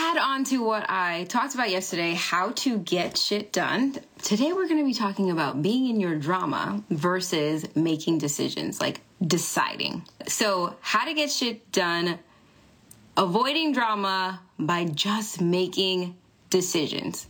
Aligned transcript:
add 0.00 0.16
on 0.16 0.44
to 0.44 0.64
what 0.64 0.88
I 0.88 1.24
talked 1.24 1.54
about 1.54 1.68
yesterday 1.68 2.14
how 2.14 2.50
to 2.50 2.78
get 2.78 3.18
shit 3.18 3.52
done. 3.52 3.96
Today, 4.22 4.52
we're 4.52 4.66
going 4.66 4.78
to 4.78 4.84
be 4.84 4.94
talking 4.94 5.30
about 5.30 5.60
being 5.60 5.88
in 5.88 6.00
your 6.00 6.16
drama 6.16 6.82
versus 6.88 7.66
making 7.76 8.18
decisions, 8.18 8.80
like 8.80 9.02
deciding. 9.24 10.02
So, 10.26 10.76
how 10.80 11.04
to 11.04 11.12
get 11.12 11.30
shit 11.30 11.70
done, 11.70 12.18
avoiding 13.16 13.72
drama 13.72 14.40
by 14.58 14.86
just 14.86 15.40
making 15.40 16.16
decisions. 16.48 17.26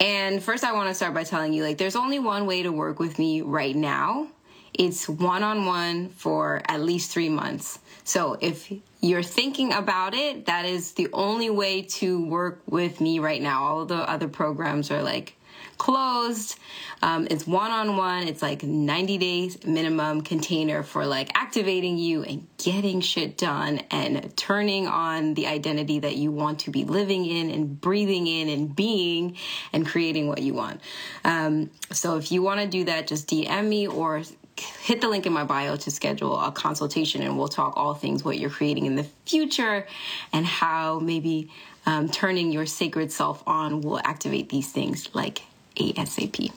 And 0.00 0.42
first, 0.42 0.64
I 0.64 0.72
want 0.72 0.88
to 0.88 0.94
start 0.94 1.14
by 1.14 1.24
telling 1.24 1.52
you 1.52 1.62
like, 1.62 1.78
there's 1.78 1.96
only 1.96 2.18
one 2.18 2.46
way 2.46 2.64
to 2.64 2.70
work 2.70 2.98
with 2.98 3.18
me 3.18 3.42
right 3.42 3.76
now. 3.76 4.28
It's 4.74 5.08
one 5.08 5.42
on 5.42 5.66
one 5.66 6.10
for 6.10 6.62
at 6.68 6.80
least 6.80 7.10
three 7.10 7.28
months. 7.28 7.78
So 8.04 8.36
if 8.40 8.72
you're 9.00 9.22
thinking 9.22 9.72
about 9.72 10.14
it, 10.14 10.46
that 10.46 10.64
is 10.64 10.92
the 10.92 11.08
only 11.12 11.50
way 11.50 11.82
to 11.82 12.24
work 12.24 12.60
with 12.66 13.00
me 13.00 13.18
right 13.18 13.40
now. 13.40 13.64
All 13.64 13.84
the 13.84 14.08
other 14.08 14.28
programs 14.28 14.90
are 14.90 15.02
like 15.02 15.36
closed. 15.80 16.58
Um, 17.02 17.26
it's 17.30 17.46
one 17.46 17.70
on 17.70 17.96
one. 17.96 18.28
It's 18.28 18.42
like 18.42 18.62
90 18.62 19.16
days 19.18 19.64
minimum 19.64 20.20
container 20.20 20.82
for 20.82 21.06
like 21.06 21.30
activating 21.34 21.96
you 21.96 22.22
and 22.22 22.46
getting 22.58 23.00
shit 23.00 23.38
done 23.38 23.78
and 23.90 24.36
turning 24.36 24.86
on 24.86 25.32
the 25.34 25.46
identity 25.46 26.00
that 26.00 26.16
you 26.16 26.30
want 26.30 26.60
to 26.60 26.70
be 26.70 26.84
living 26.84 27.24
in 27.24 27.50
and 27.50 27.80
breathing 27.80 28.26
in 28.26 28.50
and 28.50 28.76
being 28.76 29.36
and 29.72 29.86
creating 29.86 30.28
what 30.28 30.42
you 30.42 30.52
want. 30.52 30.82
Um, 31.24 31.70
so 31.90 32.18
if 32.18 32.30
you 32.30 32.42
want 32.42 32.60
to 32.60 32.66
do 32.66 32.84
that, 32.84 33.06
just 33.06 33.28
DM 33.28 33.66
me 33.66 33.86
or 33.86 34.22
hit 34.60 35.00
the 35.00 35.08
link 35.08 35.26
in 35.26 35.32
my 35.32 35.44
bio 35.44 35.76
to 35.76 35.90
schedule 35.90 36.40
a 36.40 36.52
consultation 36.52 37.22
and 37.22 37.38
we'll 37.38 37.48
talk 37.48 37.76
all 37.76 37.94
things 37.94 38.24
what 38.24 38.38
you're 38.38 38.50
creating 38.50 38.86
in 38.86 38.96
the 38.96 39.04
future 39.24 39.86
and 40.32 40.46
how 40.46 40.98
maybe 40.98 41.50
um, 41.86 42.08
turning 42.08 42.52
your 42.52 42.66
sacred 42.66 43.10
self 43.10 43.42
on 43.46 43.80
will 43.80 44.00
activate 44.04 44.48
these 44.48 44.70
things 44.70 45.08
like 45.14 45.42
ASAP. 45.76 46.52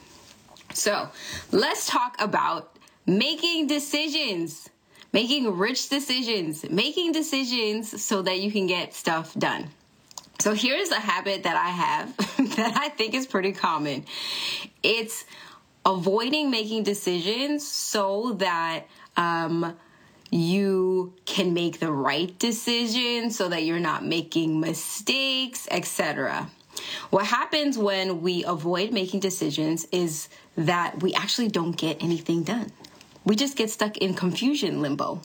So 0.72 1.08
let's 1.52 1.86
talk 1.86 2.16
about 2.20 2.76
making 3.06 3.68
decisions, 3.68 4.68
making 5.12 5.56
rich 5.56 5.88
decisions, 5.88 6.68
making 6.68 7.12
decisions 7.12 8.02
so 8.02 8.22
that 8.22 8.40
you 8.40 8.50
can 8.50 8.66
get 8.66 8.94
stuff 8.94 9.34
done. 9.34 9.70
So 10.40 10.52
here's 10.52 10.90
a 10.90 11.00
habit 11.00 11.44
that 11.44 11.56
I 11.56 11.68
have 11.68 12.16
that 12.56 12.76
I 12.76 12.88
think 12.90 13.14
is 13.14 13.26
pretty 13.26 13.52
common. 13.52 14.04
It's 14.82 15.24
avoiding 15.84 16.50
making 16.50 16.82
decisions 16.82 17.66
so 17.66 18.32
that 18.38 18.84
um, 19.16 19.76
you 20.30 21.12
can 21.26 21.54
make 21.54 21.78
the 21.78 21.92
right 21.92 22.36
decision 22.38 23.30
so 23.30 23.48
that 23.48 23.64
you're 23.64 23.78
not 23.78 24.04
making 24.04 24.60
mistakes, 24.60 25.68
etc. 25.70 26.50
What 27.10 27.26
happens 27.26 27.78
when 27.78 28.20
we 28.20 28.44
avoid 28.44 28.92
making 28.92 29.20
decisions 29.20 29.86
is 29.92 30.28
that 30.56 31.02
we 31.02 31.14
actually 31.14 31.48
don't 31.48 31.76
get 31.76 32.02
anything 32.02 32.42
done. 32.42 32.72
We 33.24 33.36
just 33.36 33.56
get 33.56 33.70
stuck 33.70 33.96
in 33.98 34.14
confusion 34.14 34.82
limbo. 34.82 35.22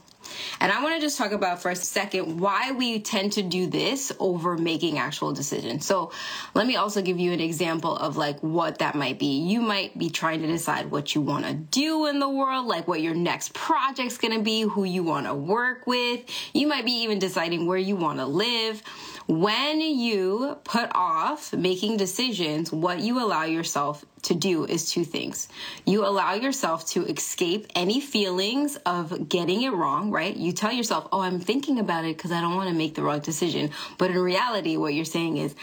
And 0.59 0.71
I 0.71 0.83
want 0.83 0.95
to 0.95 1.01
just 1.01 1.17
talk 1.17 1.31
about 1.31 1.61
for 1.61 1.71
a 1.71 1.75
second 1.75 2.39
why 2.39 2.71
we 2.71 2.99
tend 2.99 3.33
to 3.33 3.41
do 3.41 3.67
this 3.67 4.11
over 4.19 4.57
making 4.57 4.97
actual 4.97 5.33
decisions. 5.33 5.85
So 5.85 6.11
let 6.53 6.67
me 6.67 6.75
also 6.75 7.01
give 7.01 7.19
you 7.19 7.31
an 7.31 7.39
example 7.39 7.95
of 7.95 8.17
like 8.17 8.39
what 8.41 8.79
that 8.79 8.95
might 8.95 9.19
be. 9.19 9.39
You 9.39 9.61
might 9.61 9.97
be 9.97 10.09
trying 10.09 10.41
to 10.41 10.47
decide 10.47 10.91
what 10.91 11.15
you 11.15 11.21
want 11.21 11.45
to 11.45 11.53
do 11.53 12.07
in 12.07 12.19
the 12.19 12.29
world, 12.29 12.67
like 12.67 12.87
what 12.87 13.01
your 13.01 13.15
next 13.15 13.53
project's 13.53 14.17
going 14.17 14.33
to 14.37 14.43
be, 14.43 14.61
who 14.61 14.83
you 14.83 15.03
want 15.03 15.27
to 15.27 15.33
work 15.33 15.87
with. 15.87 16.25
You 16.53 16.67
might 16.67 16.85
be 16.85 16.91
even 17.03 17.19
deciding 17.19 17.65
where 17.65 17.77
you 17.77 17.95
want 17.95 18.19
to 18.19 18.25
live. 18.25 18.81
When 19.27 19.79
you 19.79 20.57
put 20.63 20.89
off 20.95 21.53
making 21.53 21.97
decisions, 21.97 22.71
what 22.71 22.99
you 22.99 23.23
allow 23.23 23.43
yourself 23.43 24.03
to 24.23 24.35
do 24.35 24.65
is 24.65 24.91
two 24.91 25.03
things. 25.03 25.47
You 25.85 26.05
allow 26.05 26.33
yourself 26.33 26.87
to 26.89 27.05
escape 27.05 27.67
any 27.75 28.01
feelings 28.01 28.75
of 28.85 29.29
getting 29.29 29.61
it 29.63 29.71
wrong, 29.71 30.11
right? 30.11 30.35
You 30.35 30.51
tell 30.51 30.71
yourself, 30.71 31.07
oh, 31.11 31.21
I'm 31.21 31.39
thinking 31.39 31.79
about 31.79 32.05
it 32.05 32.17
because 32.17 32.31
I 32.31 32.41
don't 32.41 32.55
want 32.55 32.69
to 32.69 32.75
make 32.75 32.95
the 32.95 33.03
wrong 33.03 33.19
decision. 33.19 33.71
But 33.97 34.11
in 34.11 34.19
reality, 34.19 34.77
what 34.77 34.93
you're 34.93 35.05
saying 35.05 35.37
is, 35.37 35.55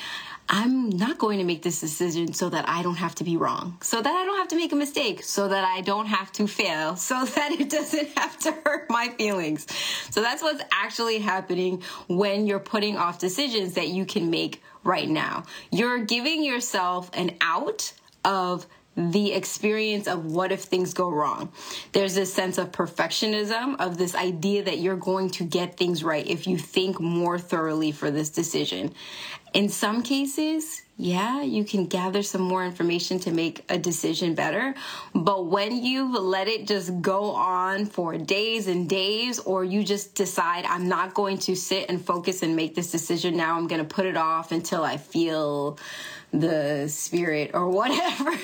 I'm 0.49 0.91
not 0.91 1.19
going 1.19 1.39
to 1.39 1.45
make 1.45 1.63
this 1.63 1.81
decision 1.81 2.33
so 2.33 2.49
that 2.51 2.69
I 2.69 2.83
don't 2.83 2.97
have 2.97 3.17
to 3.17 3.25
be 3.25 3.37
wrong, 3.37 3.79
so 3.83 4.01
that 4.01 4.15
I 4.15 4.25
don't 4.25 4.39
have 4.39 4.49
to 4.49 4.57
make 4.57 4.71
a 4.71 4.77
mistake, 4.77 5.25
so 5.25 5.49
that 5.49 5.65
I 5.65 5.81
don't 5.81 6.07
have 6.07 6.31
to 6.33 6.47
fail, 6.47 6.95
so 7.11 7.25
that 7.25 7.53
it 7.53 7.69
doesn't 7.69 8.17
have 8.17 8.39
to 8.41 8.53
hurt 8.65 8.89
my 8.89 9.09
feelings. 9.19 9.67
So 10.11 10.23
that's 10.23 10.43
what's 10.43 10.63
actually 10.73 11.19
happening 11.19 11.83
when 12.09 12.47
you're 12.47 12.61
putting 12.61 12.97
off 12.97 13.19
decisions 13.19 13.75
that 13.75 13.89
you 13.89 14.07
can 14.07 14.31
make 14.31 14.63
right 14.85 15.09
now. 15.09 15.45
You're 15.73 16.05
giving 16.05 16.45
yourself 16.45 17.11
an 17.13 17.37
out 17.41 17.93
of 18.27 18.67
the 18.97 19.33
experience 19.33 20.09
of 20.09 20.25
what 20.25 20.51
if 20.51 20.63
things 20.63 20.95
go 20.95 21.11
wrong. 21.11 21.53
There's 21.93 22.15
this 22.15 22.33
sense 22.33 22.57
of 22.57 22.73
perfectionism, 22.73 23.77
of 23.79 23.99
this 23.99 24.15
idea 24.15 24.65
that 24.65 24.79
you're 24.79 24.97
going 24.97 25.31
to 25.31 25.45
get 25.45 25.77
things 25.77 26.03
right 26.03 26.27
if 26.27 26.47
you 26.47 26.57
think 26.57 26.99
more 26.99 27.39
thoroughly 27.39 27.93
for 27.93 28.11
this 28.11 28.31
decision. 28.31 28.95
In 29.57 29.71
some 29.71 30.03
cases, 30.03 30.83
yeah, 30.99 31.41
you 31.41 31.65
can 31.65 31.87
gather 31.87 32.23
some 32.23 32.43
more 32.43 32.63
information 32.63 33.19
to 33.21 33.31
make 33.31 33.65
a 33.71 33.79
decision 33.79 34.35
better. 34.35 34.75
But 35.15 35.47
when 35.47 35.83
you've 35.83 36.13
let 36.13 36.47
it 36.47 36.67
just 36.67 37.01
go 37.01 37.31
on 37.31 37.87
for 37.87 38.19
days 38.19 38.67
and 38.67 38.87
days, 38.87 39.39
or 39.39 39.65
you 39.65 39.83
just 39.83 40.15
decide, 40.15 40.67
I'm 40.67 40.91
not 40.91 41.15
going 41.15 41.39
to 41.39 41.57
sit 41.57 41.89
and 41.89 42.05
focus 42.05 42.43
and 42.43 42.55
make 42.55 42.75
this 42.75 42.91
decision 42.91 43.35
now, 43.35 43.57
I'm 43.57 43.67
going 43.67 43.81
to 43.81 43.89
put 43.89 44.05
it 44.05 44.19
off 44.19 44.53
until 44.53 44.85
I 44.85 44.99
feel 44.99 45.79
the 46.35 46.87
spirit 46.89 47.53
or 47.55 47.71
whatever, 47.81 48.37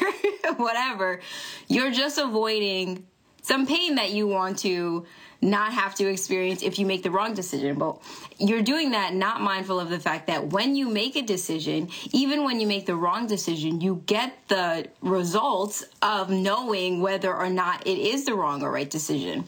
whatever, 0.56 1.21
you're 1.69 1.91
just 1.91 2.17
avoiding 2.17 3.05
some 3.43 3.67
pain 3.67 3.97
that 3.97 4.12
you 4.12 4.27
want 4.27 4.61
to 4.61 5.05
not 5.42 5.72
have 5.72 5.94
to 5.97 6.06
experience 6.06 6.62
if 6.62 6.78
you 6.78 6.86
make 6.86 7.03
the 7.03 7.10
wrong 7.10 7.34
decision. 7.34 7.76
But 7.78 8.00
you're 8.38 8.62
doing 8.62 8.92
that 8.92 9.14
not 9.14 9.41
mindful 9.41 9.80
of 9.80 9.91
the 9.91 9.98
fact 9.98 10.28
that 10.28 10.48
when 10.48 10.76
you 10.76 10.88
make 10.88 11.16
a 11.16 11.22
decision, 11.22 11.88
even 12.12 12.44
when 12.44 12.60
you 12.60 12.66
make 12.66 12.86
the 12.86 12.97
wrong 12.97 13.26
decision, 13.26 13.81
you 13.81 14.02
get 14.06 14.32
the 14.48 14.88
results 15.00 15.84
of 16.00 16.31
knowing 16.31 17.00
whether 17.00 17.34
or 17.34 17.50
not 17.50 17.86
it 17.86 17.98
is 17.98 18.25
the 18.25 18.34
wrong 18.34 18.62
or 18.62 18.70
right 18.70 18.88
decision 18.88 19.44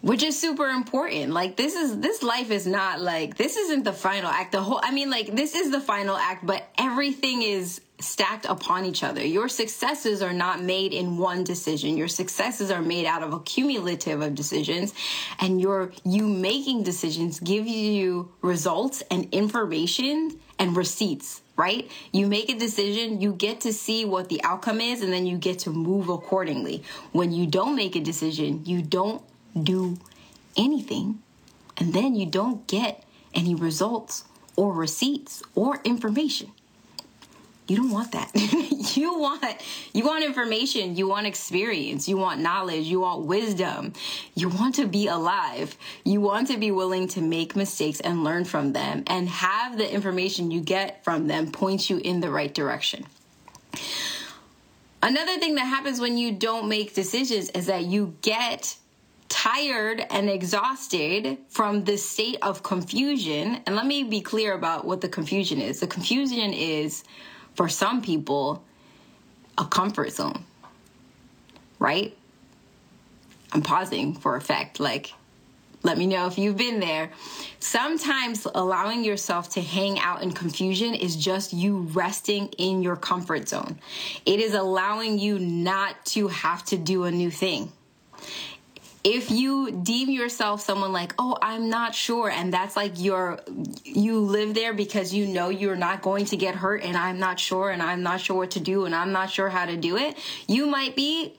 which 0.00 0.22
is 0.22 0.38
super 0.38 0.68
important 0.68 1.32
like 1.32 1.56
this 1.56 1.74
is 1.74 1.98
this 1.98 2.22
life 2.22 2.50
is 2.50 2.66
not 2.66 3.00
like 3.00 3.36
this 3.36 3.56
isn't 3.56 3.84
the 3.84 3.92
final 3.92 4.30
act 4.30 4.52
the 4.52 4.60
whole 4.60 4.80
i 4.82 4.90
mean 4.90 5.10
like 5.10 5.34
this 5.34 5.54
is 5.54 5.70
the 5.70 5.80
final 5.80 6.16
act 6.16 6.46
but 6.46 6.68
everything 6.78 7.42
is 7.42 7.80
stacked 8.00 8.44
upon 8.44 8.84
each 8.84 9.02
other 9.02 9.24
your 9.24 9.48
successes 9.48 10.22
are 10.22 10.32
not 10.32 10.62
made 10.62 10.92
in 10.92 11.16
one 11.16 11.42
decision 11.42 11.96
your 11.96 12.06
successes 12.06 12.70
are 12.70 12.82
made 12.82 13.06
out 13.06 13.24
of 13.24 13.32
a 13.32 13.40
cumulative 13.40 14.22
of 14.22 14.36
decisions 14.36 14.94
and 15.40 15.60
your 15.60 15.90
you 16.04 16.28
making 16.28 16.84
decisions 16.84 17.40
give 17.40 17.66
you 17.66 18.30
results 18.40 19.02
and 19.10 19.28
information 19.32 20.38
and 20.60 20.76
receipts 20.76 21.42
right? 21.56 21.90
You 22.12 22.28
make 22.28 22.48
a 22.50 22.56
decision, 22.56 23.20
you 23.20 23.32
get 23.32 23.62
to 23.62 23.72
see 23.72 24.04
what 24.04 24.28
the 24.28 24.40
outcome 24.44 24.80
is, 24.80 25.02
and 25.02 25.12
then 25.12 25.26
you 25.26 25.36
get 25.36 25.58
to 25.60 25.70
move 25.70 26.08
accordingly. 26.08 26.84
When 27.10 27.32
you 27.32 27.48
don't 27.48 27.74
make 27.74 27.96
a 27.96 28.00
decision, 28.00 28.64
you 28.64 28.80
don't 28.80 29.20
do 29.64 29.98
anything 30.56 31.22
and 31.76 31.94
then 31.94 32.14
you 32.14 32.26
don't 32.26 32.66
get 32.66 33.04
any 33.34 33.54
results 33.54 34.24
or 34.56 34.72
receipts 34.72 35.42
or 35.54 35.80
information. 35.84 36.50
You 37.68 37.76
don't 37.76 37.90
want 37.90 38.12
that. 38.12 38.30
You 38.96 39.18
want 39.18 39.44
you 39.92 40.06
want 40.06 40.24
information 40.24 40.96
you 40.96 41.06
want 41.06 41.26
experience 41.26 42.08
you 42.08 42.16
want 42.16 42.40
knowledge 42.40 42.86
you 42.86 43.00
want 43.00 43.26
wisdom. 43.26 43.92
You 44.34 44.48
want 44.48 44.76
to 44.76 44.86
be 44.86 45.08
alive. 45.08 45.76
You 46.04 46.20
want 46.22 46.48
to 46.48 46.56
be 46.56 46.70
willing 46.70 47.06
to 47.08 47.20
make 47.20 47.54
mistakes 47.54 48.00
and 48.00 48.24
learn 48.24 48.44
from 48.46 48.72
them 48.72 49.04
and 49.06 49.28
have 49.28 49.76
the 49.76 49.92
information 49.92 50.50
you 50.50 50.60
get 50.60 51.04
from 51.04 51.28
them 51.28 51.52
point 51.52 51.90
you 51.90 51.98
in 51.98 52.20
the 52.20 52.30
right 52.30 52.52
direction. 52.52 53.04
Another 55.02 55.38
thing 55.38 55.54
that 55.56 55.66
happens 55.66 56.00
when 56.00 56.16
you 56.16 56.32
don't 56.32 56.68
make 56.68 56.94
decisions 56.94 57.50
is 57.50 57.66
that 57.66 57.84
you 57.84 58.16
get 58.22 58.76
tired 59.28 60.04
and 60.10 60.30
exhausted 60.30 61.38
from 61.48 61.84
this 61.84 62.08
state 62.08 62.38
of 62.42 62.62
confusion. 62.62 63.60
And 63.66 63.76
let 63.76 63.86
me 63.86 64.04
be 64.04 64.20
clear 64.20 64.54
about 64.54 64.84
what 64.84 65.00
the 65.00 65.08
confusion 65.08 65.60
is. 65.60 65.80
The 65.80 65.86
confusion 65.86 66.52
is, 66.52 67.04
for 67.54 67.68
some 67.68 68.00
people, 68.02 68.64
a 69.58 69.64
comfort 69.64 70.12
zone, 70.12 70.44
right? 71.78 72.16
I'm 73.52 73.62
pausing 73.62 74.14
for 74.14 74.36
effect. 74.36 74.80
Like, 74.80 75.12
let 75.82 75.96
me 75.96 76.06
know 76.06 76.26
if 76.26 76.38
you've 76.38 76.56
been 76.56 76.80
there. 76.80 77.12
Sometimes 77.60 78.46
allowing 78.52 79.04
yourself 79.04 79.50
to 79.50 79.60
hang 79.60 79.98
out 79.98 80.22
in 80.22 80.32
confusion 80.32 80.94
is 80.94 81.16
just 81.16 81.52
you 81.52 81.78
resting 81.92 82.48
in 82.58 82.82
your 82.82 82.96
comfort 82.96 83.48
zone. 83.48 83.78
It 84.26 84.40
is 84.40 84.54
allowing 84.54 85.18
you 85.18 85.38
not 85.38 86.04
to 86.06 86.28
have 86.28 86.64
to 86.66 86.76
do 86.76 87.04
a 87.04 87.10
new 87.10 87.30
thing. 87.30 87.72
If 89.10 89.30
you 89.30 89.70
deem 89.70 90.10
yourself 90.10 90.60
someone 90.60 90.92
like, 90.92 91.14
oh, 91.18 91.38
I'm 91.40 91.70
not 91.70 91.94
sure, 91.94 92.28
and 92.28 92.52
that's 92.52 92.76
like 92.76 93.00
your, 93.00 93.40
you 93.82 94.20
live 94.20 94.52
there 94.52 94.74
because 94.74 95.14
you 95.14 95.26
know 95.26 95.48
you're 95.48 95.76
not 95.76 96.02
going 96.02 96.26
to 96.26 96.36
get 96.36 96.54
hurt, 96.54 96.82
and 96.82 96.94
I'm 96.94 97.18
not 97.18 97.40
sure, 97.40 97.70
and 97.70 97.80
I'm 97.80 98.02
not 98.02 98.20
sure 98.20 98.36
what 98.36 98.50
to 98.50 98.60
do, 98.60 98.84
and 98.84 98.94
I'm 98.94 99.10
not 99.10 99.30
sure 99.30 99.48
how 99.48 99.64
to 99.64 99.78
do 99.78 99.96
it, 99.96 100.18
you 100.46 100.66
might 100.66 100.94
be 100.94 101.34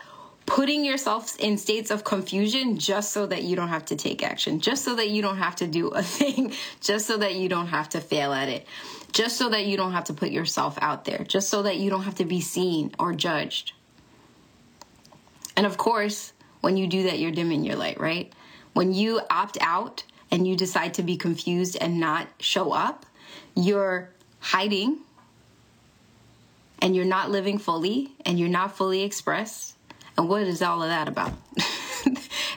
putting 0.48 0.83
yourself 0.83 1.38
in 1.39 1.60
states 1.60 1.92
of 1.92 2.04
confusion 2.04 2.80
just 2.80 3.13
so 3.13 3.27
that 3.27 3.44
you 3.44 3.56
don't 3.56 3.68
have 3.68 3.86
to 3.86 3.95
take 3.95 4.24
action, 4.24 4.60
just 4.60 4.83
so 4.83 4.95
that 4.95 5.12
you 5.12 5.21
don't 5.21 5.38
have 5.38 5.56
to 5.57 5.68
do 5.68 5.89
a 5.89 6.01
thing, 6.18 6.51
just 6.81 7.06
so 7.06 7.18
that 7.18 7.36
you 7.36 7.50
don't 7.50 7.68
have 7.68 7.88
to 7.89 8.01
fail 8.01 8.33
at 8.33 8.50
it, 8.50 8.66
just 9.12 9.38
so 9.38 9.48
that 9.48 9.68
you 9.68 9.77
don't 9.77 9.92
have 9.92 10.06
to 10.06 10.13
put 10.16 10.31
yourself 10.31 10.75
out 10.81 11.06
there, 11.06 11.24
just 11.24 11.50
so 11.50 11.62
that 11.62 11.77
you 11.77 11.92
don't 11.92 12.01
have 12.01 12.16
to 12.16 12.25
be 12.25 12.42
seen 12.42 12.92
or 12.98 13.13
judged. 13.13 13.74
And 15.56 15.68
of 15.68 15.77
course, 15.77 16.33
when 16.61 16.77
you 16.77 16.88
do 16.88 17.03
that, 17.03 17.19
you're 17.19 17.31
dimming 17.31 17.63
your 17.63 17.75
light, 17.75 18.00
right? 18.00 18.31
When 18.73 18.94
you 18.94 19.21
opt 19.29 19.57
out 19.61 20.03
and 20.31 20.47
you 20.47 20.56
decide 20.56 20.94
to 20.95 21.03
be 21.03 21.17
confused 21.17 21.77
and 21.79 22.00
not 22.00 22.27
show 22.39 22.71
up, 22.71 23.06
you're 23.56 24.09
hiding 24.39 25.00
and 26.81 26.95
you're 26.95 27.06
not 27.06 27.29
living 27.29 27.57
fully 27.57 28.11
and 28.25 28.39
you're 28.39 28.50
not 28.50 28.75
fully 28.75 29.03
expressed 29.03 29.75
and 30.19 30.27
what 30.27 30.41
is 30.41 30.61
all 30.61 30.83
of 30.83 30.89
that 30.89 31.07
about? 31.07 31.31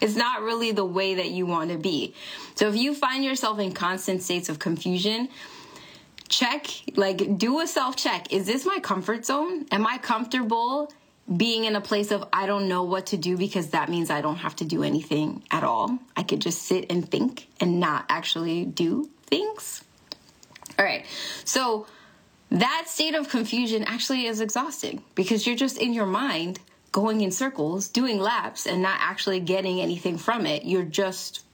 it's 0.00 0.16
not 0.16 0.42
really 0.42 0.72
the 0.72 0.84
way 0.84 1.14
that 1.14 1.30
you 1.30 1.46
want 1.46 1.70
to 1.70 1.78
be. 1.78 2.12
So 2.56 2.68
if 2.68 2.74
you 2.74 2.92
find 2.92 3.24
yourself 3.24 3.60
in 3.60 3.72
constant 3.72 4.20
states 4.24 4.48
of 4.48 4.58
confusion, 4.58 5.28
check, 6.28 6.66
like, 6.96 7.38
do 7.38 7.60
a 7.60 7.68
self 7.68 7.94
check. 7.94 8.32
Is 8.32 8.46
this 8.46 8.66
my 8.66 8.80
comfort 8.80 9.24
zone? 9.24 9.66
Am 9.70 9.86
I 9.86 9.98
comfortable 9.98 10.92
being 11.36 11.64
in 11.64 11.76
a 11.76 11.80
place 11.80 12.10
of 12.10 12.28
I 12.32 12.46
don't 12.46 12.68
know 12.68 12.82
what 12.82 13.06
to 13.06 13.16
do 13.16 13.36
because 13.36 13.70
that 13.70 13.88
means 13.88 14.10
I 14.10 14.20
don't 14.20 14.36
have 14.36 14.56
to 14.56 14.64
do 14.64 14.82
anything 14.82 15.42
at 15.50 15.64
all? 15.64 15.98
I 16.16 16.22
could 16.22 16.40
just 16.40 16.62
sit 16.62 16.90
and 16.90 17.08
think 17.08 17.48
and 17.60 17.80
not 17.80 18.04
actually 18.08 18.64
do 18.64 19.08
things. 19.26 19.82
All 20.78 20.84
right. 20.84 21.04
So 21.44 21.86
that 22.50 22.84
state 22.86 23.14
of 23.14 23.28
confusion 23.28 23.84
actually 23.84 24.26
is 24.26 24.40
exhausting 24.40 25.02
because 25.14 25.46
you're 25.46 25.56
just 25.56 25.78
in 25.78 25.94
your 25.94 26.06
mind 26.06 26.58
going 26.90 27.22
in 27.22 27.30
circles, 27.30 27.88
doing 27.88 28.18
laps, 28.18 28.66
and 28.66 28.82
not 28.82 28.98
actually 29.00 29.40
getting 29.40 29.80
anything 29.80 30.18
from 30.18 30.44
it. 30.44 30.64
You're 30.64 30.84
just 30.84 31.44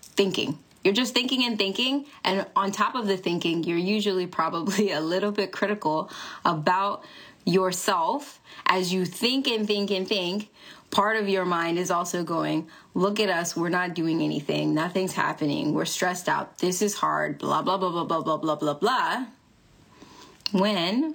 thinking. 0.00 0.58
You're 0.84 0.94
just 0.94 1.12
thinking 1.12 1.44
and 1.44 1.58
thinking. 1.58 2.06
And 2.22 2.46
on 2.54 2.70
top 2.70 2.94
of 2.94 3.08
the 3.08 3.16
thinking, 3.16 3.64
you're 3.64 3.76
usually 3.76 4.26
probably 4.26 4.92
a 4.92 5.00
little 5.00 5.32
bit 5.32 5.50
critical 5.50 6.10
about 6.44 7.04
yourself 7.48 8.40
as 8.66 8.92
you 8.92 9.04
think 9.04 9.48
and 9.48 9.66
think 9.66 9.90
and 9.90 10.06
think. 10.06 10.50
Part 10.90 11.16
of 11.16 11.28
your 11.28 11.44
mind 11.44 11.78
is 11.78 11.90
also 11.90 12.22
going, 12.22 12.68
look 12.94 13.20
at 13.20 13.28
us, 13.28 13.56
we're 13.56 13.68
not 13.68 13.94
doing 13.94 14.22
anything, 14.22 14.72
nothing's 14.72 15.12
happening, 15.12 15.74
we're 15.74 15.84
stressed 15.84 16.30
out, 16.30 16.58
this 16.58 16.80
is 16.80 16.94
hard, 16.94 17.38
blah, 17.38 17.60
blah, 17.60 17.76
blah, 17.76 17.90
blah, 17.90 18.04
blah, 18.04 18.22
blah, 18.22 18.36
blah, 18.38 18.54
blah, 18.54 18.74
blah. 18.74 19.26
When 20.52 21.14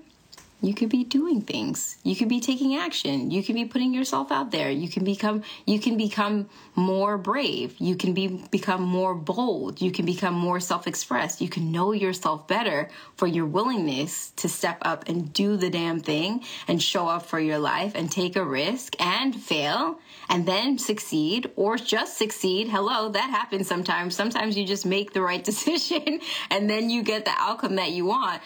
you 0.64 0.74
could 0.74 0.88
be 0.88 1.04
doing 1.04 1.42
things. 1.42 1.98
You 2.04 2.16
could 2.16 2.30
be 2.30 2.40
taking 2.40 2.78
action. 2.78 3.32
You 3.32 3.44
can 3.44 3.54
be 3.54 3.66
putting 3.66 3.94
yourself 3.94 4.32
out 4.32 4.52
there. 4.52 4.72
You 4.72 4.88
can 4.88 5.04
become 5.04 5.44
you 5.66 5.78
can 5.78 5.98
become 5.98 6.48
more 6.74 7.18
brave. 7.18 7.76
You 7.80 7.98
can 7.98 8.14
be 8.14 8.28
become 8.50 8.82
more 8.82 9.14
bold. 9.14 9.82
You 9.82 9.92
can 9.92 10.06
become 10.06 10.34
more 10.34 10.62
self-expressed. 10.62 11.42
You 11.42 11.50
can 11.50 11.74
know 11.74 11.92
yourself 11.92 12.48
better 12.48 12.90
for 13.18 13.28
your 13.28 13.46
willingness 13.46 14.32
to 14.38 14.48
step 14.48 14.78
up 14.84 15.10
and 15.10 15.34
do 15.34 15.58
the 15.58 15.70
damn 15.70 16.00
thing 16.00 16.46
and 16.70 16.82
show 16.82 17.10
up 17.10 17.26
for 17.26 17.42
your 17.42 17.60
life 17.60 17.92
and 17.94 18.10
take 18.10 18.38
a 18.38 18.46
risk 18.46 18.96
and 19.02 19.36
fail 19.36 20.00
and 20.30 20.46
then 20.46 20.78
succeed 20.78 21.52
or 21.58 21.76
just 21.76 22.18
succeed. 22.18 22.70
Hello 22.70 23.10
that 23.10 23.30
happens 23.30 23.68
sometimes. 23.68 24.16
Sometimes 24.16 24.58
you 24.58 24.66
just 24.66 24.86
make 24.86 25.12
the 25.12 25.22
right 25.22 25.44
decision 25.52 26.22
and 26.50 26.70
then 26.70 26.90
you 26.90 27.04
get 27.04 27.26
the 27.26 27.36
outcome 27.38 27.76
that 27.76 27.92
you 27.92 28.06
want. 28.06 28.42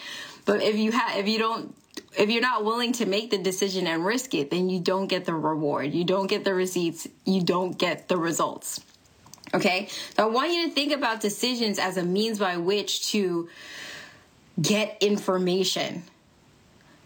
But 0.45 0.63
if 0.63 0.77
you 0.77 0.93
have 0.93 1.15
if 1.17 1.27
you 1.27 1.37
don't 1.37 1.75
if 2.17 2.29
you're 2.29 2.41
not 2.41 2.65
willing 2.65 2.93
to 2.93 3.05
make 3.05 3.29
the 3.29 3.37
decision 3.37 3.87
and 3.87 4.05
risk 4.05 4.33
it, 4.33 4.49
then 4.49 4.69
you 4.69 4.79
don't 4.79 5.07
get 5.07 5.25
the 5.25 5.33
reward. 5.33 5.93
You 5.93 6.03
don't 6.03 6.27
get 6.27 6.43
the 6.43 6.53
receipts. 6.53 7.07
You 7.25 7.43
don't 7.43 7.77
get 7.77 8.07
the 8.07 8.17
results. 8.17 8.81
Okay. 9.53 9.87
So 10.15 10.23
I 10.23 10.25
want 10.25 10.51
you 10.51 10.67
to 10.67 10.73
think 10.73 10.91
about 10.91 11.21
decisions 11.21 11.79
as 11.79 11.97
a 11.97 12.03
means 12.03 12.39
by 12.39 12.57
which 12.57 13.11
to 13.11 13.47
get 14.61 14.97
information. 15.01 16.03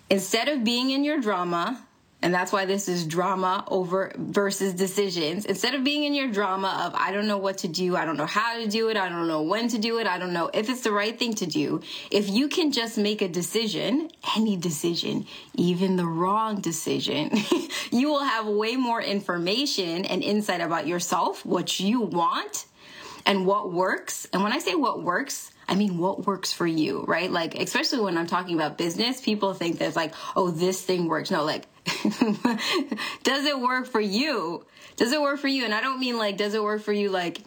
Instead 0.09 0.47
of 0.47 0.63
being 0.63 0.89
in 0.89 1.03
your 1.03 1.19
drama, 1.19 1.85
and 2.21 2.33
that's 2.33 2.51
why 2.51 2.65
this 2.65 2.87
is 2.87 3.05
drama 3.05 3.63
over 3.67 4.11
versus 4.15 4.73
decisions. 4.73 5.45
Instead 5.45 5.73
of 5.73 5.83
being 5.83 6.03
in 6.03 6.13
your 6.13 6.27
drama 6.27 6.85
of, 6.85 6.93
I 6.95 7.11
don't 7.11 7.27
know 7.27 7.37
what 7.37 7.59
to 7.59 7.67
do, 7.67 7.95
I 7.95 8.05
don't 8.05 8.17
know 8.17 8.25
how 8.25 8.57
to 8.57 8.67
do 8.67 8.89
it, 8.89 8.97
I 8.97 9.09
don't 9.09 9.27
know 9.27 9.41
when 9.41 9.67
to 9.69 9.79
do 9.79 9.97
it, 9.99 10.05
I 10.05 10.19
don't 10.19 10.33
know 10.33 10.49
if 10.53 10.69
it's 10.69 10.81
the 10.81 10.91
right 10.91 11.17
thing 11.17 11.33
to 11.35 11.45
do, 11.45 11.81
if 12.11 12.29
you 12.29 12.47
can 12.47 12.71
just 12.71 12.97
make 12.97 13.21
a 13.21 13.27
decision, 13.27 14.11
any 14.35 14.55
decision, 14.55 15.25
even 15.55 15.95
the 15.95 16.05
wrong 16.05 16.61
decision, 16.61 17.31
you 17.91 18.09
will 18.09 18.23
have 18.23 18.45
way 18.45 18.75
more 18.75 19.01
information 19.01 20.05
and 20.05 20.23
insight 20.23 20.61
about 20.61 20.85
yourself, 20.87 21.45
what 21.45 21.79
you 21.79 22.01
want, 22.01 22.65
and 23.25 23.45
what 23.45 23.71
works. 23.71 24.27
And 24.33 24.43
when 24.43 24.51
I 24.51 24.59
say 24.59 24.75
what 24.75 25.03
works, 25.03 25.51
I 25.67 25.75
mean, 25.75 25.97
what 25.97 26.25
works 26.25 26.51
for 26.51 26.67
you, 26.67 27.03
right? 27.07 27.31
Like, 27.31 27.55
especially 27.55 28.01
when 28.01 28.17
I'm 28.17 28.27
talking 28.27 28.55
about 28.55 28.77
business, 28.77 29.21
people 29.21 29.53
think 29.53 29.79
that 29.79 29.95
like, 29.95 30.13
oh, 30.35 30.51
this 30.51 30.81
thing 30.81 31.07
works. 31.07 31.31
No, 31.31 31.45
like, 31.45 31.65
does 33.23 33.45
it 33.45 33.59
work 33.59 33.87
for 33.87 34.01
you? 34.01 34.65
Does 34.97 35.11
it 35.11 35.21
work 35.21 35.39
for 35.39 35.47
you? 35.47 35.65
And 35.65 35.73
I 35.73 35.81
don't 35.81 35.99
mean 35.99 36.17
like, 36.17 36.37
does 36.37 36.53
it 36.53 36.63
work 36.63 36.81
for 36.81 36.93
you 36.93 37.09
like 37.09 37.41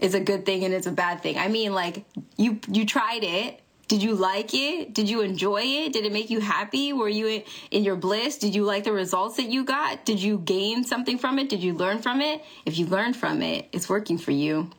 it's 0.00 0.14
a 0.14 0.20
good 0.20 0.46
thing 0.46 0.64
and 0.64 0.72
it's 0.72 0.86
a 0.86 0.92
bad 0.92 1.22
thing. 1.22 1.38
I 1.38 1.48
mean 1.48 1.74
like 1.74 2.04
you 2.36 2.58
you 2.68 2.86
tried 2.86 3.22
it. 3.22 3.60
Did 3.86 4.02
you 4.02 4.14
like 4.14 4.54
it? 4.54 4.94
Did 4.94 5.10
you 5.10 5.20
enjoy 5.20 5.62
it? 5.62 5.92
Did 5.92 6.06
it 6.06 6.12
make 6.12 6.30
you 6.30 6.38
happy? 6.40 6.92
Were 6.92 7.08
you 7.08 7.42
in 7.72 7.82
your 7.84 7.96
bliss? 7.96 8.38
Did 8.38 8.54
you 8.54 8.62
like 8.62 8.84
the 8.84 8.92
results 8.92 9.36
that 9.36 9.50
you 9.50 9.64
got? 9.64 10.04
Did 10.04 10.22
you 10.22 10.38
gain 10.38 10.84
something 10.84 11.18
from 11.18 11.40
it? 11.40 11.48
Did 11.48 11.60
you 11.62 11.74
learn 11.74 11.98
from 12.00 12.20
it? 12.20 12.42
If 12.64 12.78
you 12.78 12.86
learned 12.86 13.16
from 13.16 13.42
it, 13.42 13.68
it's 13.72 13.88
working 13.88 14.16
for 14.16 14.30
you. 14.30 14.70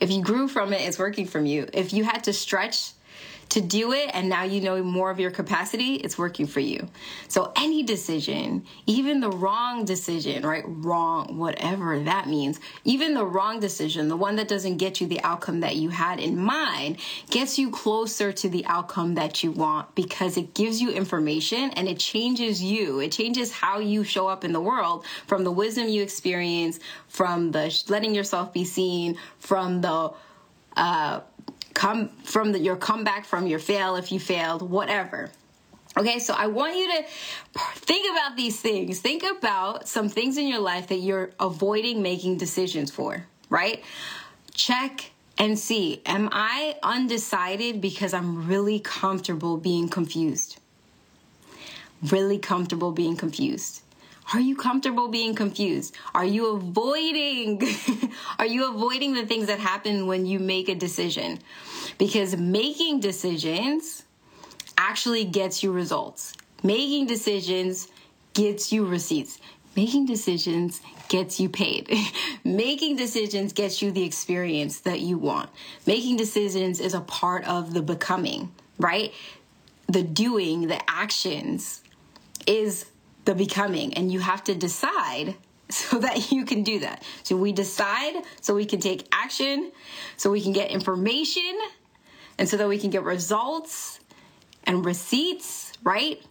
If 0.00 0.12
you 0.12 0.22
grew 0.22 0.46
from 0.46 0.72
it, 0.72 0.80
it's 0.82 0.98
working 0.98 1.26
from 1.26 1.44
you. 1.44 1.68
If 1.72 1.92
you 1.92 2.04
had 2.04 2.24
to 2.24 2.32
stretch 2.32 2.92
to 3.50 3.60
do 3.60 3.92
it 3.92 4.10
and 4.12 4.28
now 4.28 4.42
you 4.42 4.60
know 4.60 4.82
more 4.82 5.10
of 5.10 5.18
your 5.18 5.30
capacity, 5.30 5.94
it's 5.94 6.18
working 6.18 6.46
for 6.46 6.60
you. 6.60 6.88
So 7.28 7.52
any 7.56 7.82
decision, 7.82 8.64
even 8.86 9.20
the 9.20 9.30
wrong 9.30 9.84
decision, 9.84 10.46
right? 10.46 10.64
Wrong, 10.66 11.38
whatever 11.38 11.98
that 12.00 12.28
means, 12.28 12.60
even 12.84 13.14
the 13.14 13.24
wrong 13.24 13.60
decision, 13.60 14.08
the 14.08 14.16
one 14.16 14.36
that 14.36 14.48
doesn't 14.48 14.76
get 14.76 15.00
you 15.00 15.06
the 15.06 15.20
outcome 15.22 15.60
that 15.60 15.76
you 15.76 15.88
had 15.88 16.20
in 16.20 16.38
mind, 16.38 16.98
gets 17.30 17.58
you 17.58 17.70
closer 17.70 18.32
to 18.32 18.48
the 18.48 18.64
outcome 18.66 19.14
that 19.14 19.42
you 19.42 19.50
want 19.50 19.94
because 19.94 20.36
it 20.36 20.54
gives 20.54 20.80
you 20.80 20.90
information 20.90 21.70
and 21.70 21.88
it 21.88 21.98
changes 21.98 22.62
you. 22.62 23.00
It 23.00 23.12
changes 23.12 23.52
how 23.52 23.78
you 23.78 24.04
show 24.04 24.28
up 24.28 24.44
in 24.44 24.52
the 24.52 24.60
world 24.60 25.04
from 25.26 25.44
the 25.44 25.52
wisdom 25.52 25.88
you 25.88 26.02
experience, 26.02 26.78
from 27.08 27.52
the 27.52 27.82
letting 27.88 28.14
yourself 28.14 28.52
be 28.52 28.64
seen, 28.64 29.16
from 29.38 29.80
the 29.80 30.12
uh, 30.76 31.20
come 31.78 32.08
from 32.24 32.50
the, 32.50 32.58
your 32.58 32.74
comeback 32.74 33.24
from 33.24 33.46
your 33.46 33.60
fail 33.60 33.94
if 33.94 34.10
you 34.10 34.18
failed, 34.18 34.68
whatever. 34.68 35.30
Okay, 35.96 36.18
so 36.18 36.34
I 36.36 36.48
want 36.48 36.76
you 36.76 36.88
to 36.88 37.04
think 37.76 38.10
about 38.10 38.36
these 38.36 38.60
things. 38.60 38.98
Think 38.98 39.22
about 39.22 39.86
some 39.86 40.08
things 40.08 40.36
in 40.36 40.48
your 40.48 40.58
life 40.58 40.88
that 40.88 40.96
you're 40.96 41.30
avoiding 41.38 42.02
making 42.02 42.36
decisions 42.36 42.90
for, 42.90 43.24
right? 43.48 43.84
Check 44.54 45.12
and 45.38 45.56
see 45.56 46.02
Am 46.04 46.28
I 46.32 46.74
undecided 46.82 47.80
because 47.80 48.12
I'm 48.12 48.48
really 48.48 48.80
comfortable 48.80 49.56
being 49.56 49.88
confused? 49.88 50.58
Really 52.10 52.38
comfortable 52.38 52.90
being 52.90 53.16
confused. 53.16 53.82
Are 54.34 54.40
you 54.40 54.56
comfortable 54.56 55.08
being 55.08 55.34
confused? 55.34 55.96
Are 56.14 56.24
you 56.24 56.54
avoiding 56.54 57.62
are 58.38 58.46
you 58.46 58.68
avoiding 58.68 59.14
the 59.14 59.24
things 59.24 59.46
that 59.46 59.58
happen 59.58 60.06
when 60.06 60.26
you 60.26 60.38
make 60.38 60.68
a 60.68 60.74
decision? 60.74 61.38
Because 61.96 62.36
making 62.36 63.00
decisions 63.00 64.04
actually 64.76 65.24
gets 65.24 65.62
you 65.62 65.72
results. 65.72 66.34
Making 66.62 67.06
decisions 67.06 67.88
gets 68.34 68.72
you 68.72 68.84
receipts. 68.84 69.38
making 69.76 70.06
decisions 70.06 70.80
gets 71.08 71.40
you 71.40 71.48
paid. 71.48 71.88
making 72.44 72.96
decisions 72.96 73.52
gets 73.52 73.80
you 73.80 73.90
the 73.90 74.04
experience 74.04 74.80
that 74.80 75.00
you 75.00 75.16
want. 75.16 75.48
Making 75.86 76.16
decisions 76.16 76.80
is 76.80 76.94
a 76.94 77.00
part 77.00 77.44
of 77.44 77.72
the 77.72 77.82
becoming, 77.82 78.52
right? 78.78 79.14
The 79.86 80.02
doing, 80.02 80.66
the 80.68 80.78
actions 80.90 81.82
is 82.46 82.86
the 83.28 83.34
becoming, 83.34 83.92
and 83.92 84.10
you 84.10 84.20
have 84.20 84.42
to 84.42 84.54
decide 84.54 85.34
so 85.68 85.98
that 85.98 86.32
you 86.32 86.46
can 86.46 86.62
do 86.62 86.78
that. 86.78 87.02
So 87.24 87.36
we 87.36 87.52
decide 87.52 88.14
so 88.40 88.54
we 88.54 88.64
can 88.64 88.80
take 88.80 89.06
action, 89.12 89.70
so 90.16 90.30
we 90.30 90.40
can 90.40 90.54
get 90.54 90.70
information, 90.70 91.58
and 92.38 92.48
so 92.48 92.56
that 92.56 92.68
we 92.68 92.78
can 92.78 92.88
get 92.88 93.02
results 93.02 94.00
and 94.64 94.82
receipts, 94.82 95.74
right? 95.84 96.22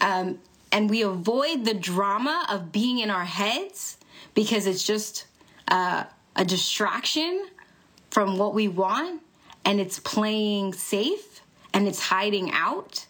Um, 0.00 0.38
and 0.70 0.88
we 0.88 1.02
avoid 1.02 1.64
the 1.64 1.74
drama 1.74 2.46
of 2.48 2.70
being 2.70 3.00
in 3.00 3.10
our 3.10 3.24
heads 3.24 3.96
because 4.34 4.68
it's 4.68 4.84
just 4.84 5.26
uh, 5.66 6.04
a 6.36 6.44
distraction 6.44 7.48
from 8.10 8.38
what 8.38 8.54
we 8.54 8.68
want 8.68 9.22
and 9.64 9.80
it's 9.80 9.98
playing 9.98 10.72
safe 10.72 11.40
and 11.74 11.88
it's 11.88 12.00
hiding 12.00 12.52
out 12.52 13.06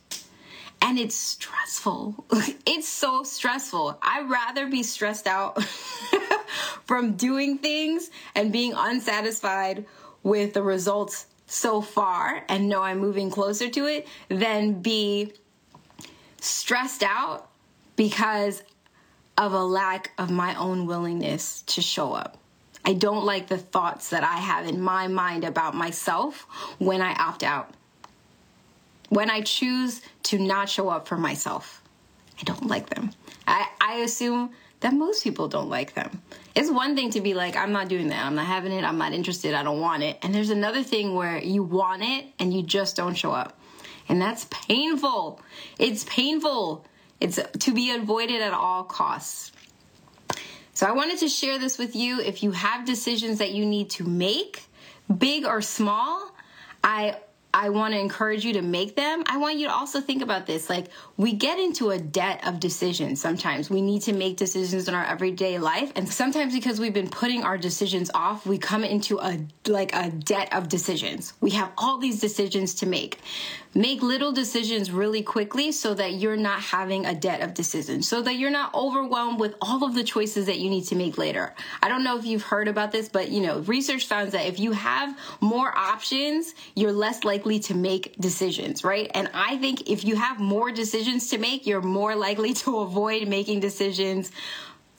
and 0.83 0.99
it's 0.99 1.17
stressful. 1.17 2.25
it's 2.67 2.89
so 2.89 3.23
stressful. 3.23 3.99
I'd 4.03 4.29
rather 4.29 4.69
be 4.69 4.83
stressed 4.83 5.27
out 5.27 5.63
from 6.85 7.15
doing 7.15 7.59
things 7.59 8.11
and 8.35 8.53
being 8.53 8.73
unsatisfied 8.77 9.87
with 10.23 10.55
the 10.55 10.63
results 10.63 11.27
so 11.47 11.81
far 11.81 12.45
and 12.49 12.69
know 12.69 12.83
I'm 12.83 12.99
moving 12.99 13.31
closer 13.31 13.69
to 13.69 13.87
it 13.87 14.07
than 14.29 14.83
be 14.83 15.33
stressed 16.41 17.03
out 17.03 17.49
because 17.95 18.63
of 19.39 19.53
a 19.53 19.63
lack 19.63 20.13
of 20.19 20.31
my 20.31 20.55
own 20.57 20.87
willingness 20.87 21.63
to 21.63 21.81
show 21.81 22.13
up. 22.13 22.39
I 22.85 22.93
don't 22.93 23.25
like 23.25 23.49
the 23.49 23.59
thoughts 23.59 24.11
that 24.11 24.23
I 24.23 24.37
have 24.37 24.67
in 24.67 24.81
my 24.81 25.09
mind 25.09 25.45
about 25.45 25.75
myself 25.75 26.47
when 26.79 27.03
I 27.03 27.15
opt 27.15 27.43
out. 27.43 27.75
When 29.17 29.31
I 29.31 29.41
choose 29.41 30.03
to 30.25 30.39
not 30.39 30.69
show 30.69 30.91
up 30.91 31.09
for 31.09 31.17
myself, 31.17 31.81
I 32.39 32.43
don't 32.43 32.67
like 32.67 32.91
them. 32.91 33.13
I, 33.47 33.67
I 33.81 33.95
assume 34.01 34.51
that 34.81 34.93
most 34.93 35.25
people 35.25 35.49
don't 35.49 35.71
like 35.71 35.95
them. 35.95 36.21
It's 36.55 36.71
one 36.71 36.95
thing 36.95 37.09
to 37.13 37.23
be 37.23 37.33
like, 37.33 37.57
I'm 37.57 37.73
not 37.73 37.89
doing 37.89 38.09
that. 38.09 38.27
I'm 38.27 38.35
not 38.35 38.45
having 38.45 38.73
it. 38.73 38.85
I'm 38.85 38.99
not 38.99 39.15
interested. 39.15 39.55
I 39.55 39.63
don't 39.63 39.81
want 39.81 40.03
it. 40.03 40.19
And 40.21 40.35
there's 40.35 40.51
another 40.51 40.83
thing 40.83 41.15
where 41.15 41.39
you 41.39 41.63
want 41.63 42.03
it 42.03 42.27
and 42.39 42.53
you 42.53 42.63
just 42.63 42.95
don't 42.95 43.15
show 43.15 43.33
up. 43.33 43.59
And 44.07 44.21
that's 44.21 44.45
painful. 44.51 45.41
It's 45.79 46.05
painful. 46.05 46.85
It's 47.19 47.41
to 47.61 47.73
be 47.73 47.93
avoided 47.93 48.43
at 48.43 48.53
all 48.53 48.85
costs. 48.85 49.51
So 50.75 50.87
I 50.87 50.93
wanted 50.93 51.21
to 51.21 51.29
share 51.31 51.59
this 51.59 51.79
with 51.79 51.97
you. 51.97 52.21
If 52.21 52.43
you 52.43 52.51
have 52.51 52.85
decisions 52.85 53.39
that 53.39 53.53
you 53.53 53.65
need 53.65 53.89
to 53.93 54.05
make, 54.05 54.65
big 55.17 55.47
or 55.47 55.63
small, 55.63 56.35
I 56.85 57.17
I 57.59 57.71
want 57.71 57.95
to 57.95 57.99
encourage 57.99 58.45
you 58.45 58.53
to 58.53 58.63
make 58.63 58.97
them. 58.97 59.25
I 59.27 59.39
want 59.39 59.57
you 59.57 59.67
to 59.67 59.73
also 59.73 60.03
think 60.03 60.21
about 60.21 60.45
this. 60.47 60.69
Like, 60.69 60.89
we 61.17 61.33
get 61.33 61.59
into 61.59 61.89
a 61.89 61.99
debt 61.99 62.47
of 62.47 62.61
decisions 62.61 63.19
sometimes. 63.19 63.71
We 63.71 63.81
need 63.81 64.03
to 64.03 64.13
make 64.13 64.37
decisions 64.37 64.89
in 64.89 64.95
our 64.95 65.07
everyday 65.07 65.59
life. 65.59 65.91
And 65.97 66.07
sometimes 66.07 66.53
because 66.53 66.79
we've 66.79 66.93
been 66.93 67.09
putting 67.09 67.45
our 67.45 67.57
decisions 67.57 68.11
off, 68.13 68.45
we 68.45 68.59
come 68.59 68.85
into 68.85 69.19
a 69.21 69.39
like 69.67 69.95
a 69.95 70.11
debt 70.11 70.53
of 70.53 70.69
decisions. 70.69 71.33
We 71.41 71.53
have 71.53 71.73
all 71.79 71.97
these 71.97 72.21
decisions 72.21 72.75
to 72.75 72.87
make. 72.87 73.21
Make 73.77 74.01
little 74.01 74.33
decisions 74.33 74.91
really 74.91 75.23
quickly 75.23 75.71
so 75.71 75.93
that 75.93 76.15
you're 76.15 76.39
not 76.39 76.63
having 76.63 77.05
a 77.05 77.15
debt 77.15 77.43
of 77.43 77.53
decisions, 77.53 78.09
so 78.09 78.23
that 78.23 78.37
you're 78.37 78.51
not 78.51 78.75
overwhelmed 78.75 79.39
with 79.39 79.55
all 79.61 79.85
of 79.85 79.95
the 79.95 80.03
choices 80.03 80.47
that 80.47 80.59
you 80.59 80.71
need 80.71 80.85
to 80.85 80.95
make 80.95 81.19
later. 81.19 81.55
I 81.83 81.89
don't 81.89 82.03
know 82.03 82.17
if 82.17 82.25
you've 82.25 82.43
heard 82.43 82.69
about 82.69 82.91
this, 82.91 83.11
but 83.11 83.29
you 83.29 83.43
know, 83.43 83.59
research 83.61 84.07
found 84.07 84.33
that 84.33 84.47
if 84.47 84.59
you 84.59 84.73
have 84.73 85.15
more 85.43 85.77
options, 85.77 86.55
you're 86.75 86.91
less 86.91 87.23
likely 87.23 87.59
to 87.61 87.75
make 87.75 88.17
decisions, 88.19 88.83
right? 88.83 89.11
And 89.13 89.29
I 89.35 89.59
think 89.59 89.91
if 89.91 90.07
you 90.07 90.17
have 90.17 90.41
more 90.41 90.73
decisions 90.73 91.29
to 91.29 91.37
make, 91.37 91.67
you're 91.67 91.83
more 91.83 92.17
likely 92.17 92.55
to 92.65 92.79
avoid 92.79 93.29
making 93.29 93.61
decisions 93.61 94.33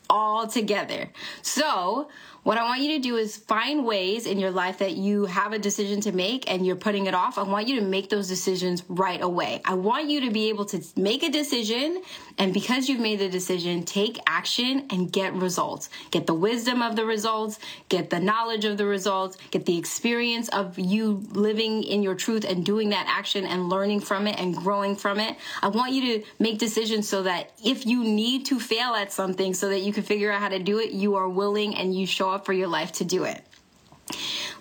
altogether. 0.08 1.10
So, 1.42 2.10
what 2.48 2.58
I 2.58 2.64
want 2.64 2.80
you 2.80 2.94
to 2.94 3.00
do 3.00 3.18
is 3.18 3.36
find 3.36 3.86
ways 3.86 4.26
in 4.26 4.40
your 4.40 4.52
life 4.52 4.78
that 4.78 4.94
you 4.94 5.26
have 5.26 5.52
a 5.52 5.60
decision 5.60 6.00
to 6.00 6.14
make 6.14 6.50
and 6.50 6.66
you're 6.66 6.78
putting 6.78 7.06
it 7.06 7.14
off. 7.14 7.38
I 7.38 7.44
want 7.44 7.68
you 7.68 7.78
to 7.82 7.86
make 7.86 8.10
those 8.10 8.30
decisions 8.30 8.84
right 8.88 9.22
away. 9.22 9.60
I 9.66 9.74
want 9.74 10.10
you 10.10 10.22
to 10.22 10.32
be 10.32 10.48
able 10.48 10.64
to 10.68 10.82
make 10.96 11.24
a 11.24 11.30
decision 11.30 12.02
and 12.38 12.54
because 12.54 12.88
you've 12.88 13.02
made 13.02 13.20
the 13.20 13.28
decision, 13.28 13.84
take 13.84 14.20
action 14.28 14.86
and 14.92 15.12
get 15.12 15.34
results. 15.34 15.90
Get 16.12 16.26
the 16.26 16.36
wisdom 16.36 16.82
of 16.82 16.96
the 16.96 17.04
results, 17.04 17.60
get 17.90 18.12
the 18.12 18.20
knowledge 18.20 18.64
of 18.64 18.78
the 18.78 18.86
results, 18.86 19.38
get 19.52 19.66
the 19.66 19.78
experience 19.78 20.48
of 20.50 20.80
you 20.80 21.24
living 21.32 21.84
in 21.84 22.02
your 22.02 22.16
truth 22.16 22.46
and 22.48 22.66
doing 22.66 22.90
that 22.90 23.08
action 23.10 23.46
and 23.46 23.68
learning 23.68 24.00
from 24.00 24.26
it 24.26 24.40
and 24.40 24.56
growing 24.56 24.96
from 24.96 25.20
it. 25.20 25.36
I 25.62 25.68
want 25.68 25.92
you 25.92 26.20
to 26.20 26.26
make 26.40 26.60
decisions 26.60 27.10
so 27.10 27.24
that 27.24 27.52
if 27.62 27.86
you 27.86 28.06
need 28.06 28.46
to 28.46 28.60
fail 28.60 28.94
at 28.94 29.12
something 29.12 29.54
so 29.54 29.68
that 29.68 29.82
you 29.82 29.92
can 29.92 30.04
figure 30.04 30.32
out 30.32 30.40
how 30.40 30.50
to 30.50 30.60
do 30.60 30.80
it, 30.80 30.92
you 30.92 31.16
are 31.16 31.28
willing 31.28 31.76
and 31.76 31.94
you 31.94 32.06
show 32.06 32.30
up 32.30 32.37
up 32.38 32.46
for 32.46 32.54
your 32.54 32.68
life 32.68 32.92
to 32.94 33.04
do 33.04 33.24
it 33.24 33.44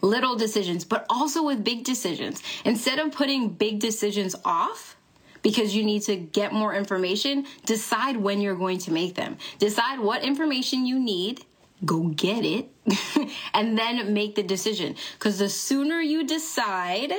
little 0.03 0.37
decisions, 0.37 0.85
but 0.85 1.07
also 1.09 1.45
with 1.45 1.63
big 1.65 1.85
decisions. 1.85 2.43
Instead 2.65 2.99
of 2.99 3.13
putting 3.13 3.49
big 3.49 3.79
decisions 3.81 4.35
off 4.45 4.97
because 5.43 5.75
you 5.75 5.85
need 5.85 6.03
to 6.03 6.17
get 6.17 6.53
more 6.53 6.75
information, 6.75 7.47
decide 7.65 8.17
when 8.17 8.41
you're 8.41 8.57
going 8.57 8.79
to 8.79 8.91
make 8.91 9.15
them. 9.15 9.37
Decide 9.59 10.01
what 10.01 10.25
information 10.25 10.87
you 10.87 10.99
need, 10.99 11.45
go 11.85 12.09
get 12.09 12.45
it, 12.45 12.69
and 13.55 13.79
then 13.79 14.13
make 14.13 14.35
the 14.35 14.43
decision. 14.43 14.97
Because 15.15 15.39
the 15.39 15.49
sooner 15.49 16.01
you 16.01 16.27
decide, 16.27 17.13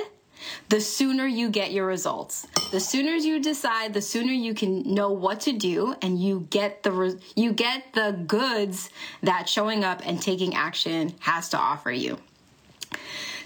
the 0.68 0.80
sooner 0.80 1.26
you 1.26 1.48
get 1.50 1.72
your 1.72 1.86
results. 1.86 2.46
The 2.70 2.80
sooner 2.80 3.12
you 3.12 3.40
decide, 3.40 3.94
the 3.94 4.02
sooner 4.02 4.32
you 4.32 4.54
can 4.54 4.94
know 4.94 5.12
what 5.12 5.40
to 5.40 5.52
do 5.52 5.94
and 6.02 6.20
you 6.20 6.46
get 6.50 6.82
the 6.82 6.92
re- 6.92 7.18
you 7.34 7.52
get 7.52 7.92
the 7.94 8.12
goods 8.26 8.90
that 9.22 9.48
showing 9.48 9.84
up 9.84 10.02
and 10.04 10.20
taking 10.20 10.54
action 10.54 11.14
has 11.20 11.48
to 11.50 11.58
offer 11.58 11.90
you. 11.90 12.18